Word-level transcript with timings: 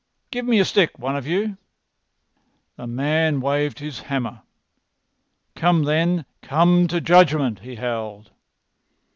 Give 0.31 0.47
me 0.47 0.59
a 0.59 0.65
stick, 0.65 0.97
one 0.97 1.15
of 1.15 1.27
you." 1.27 1.59
The 2.75 2.87
man 2.87 3.39
waved 3.39 3.77
his 3.77 3.99
hammer. 3.99 4.41
"Come, 5.55 5.83
then! 5.83 6.25
Come 6.41 6.87
to 6.87 6.99
judgment!" 6.99 7.59
he 7.59 7.75
howled. 7.75 8.31